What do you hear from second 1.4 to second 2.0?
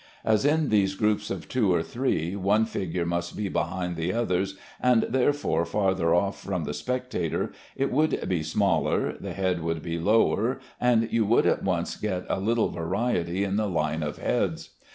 two or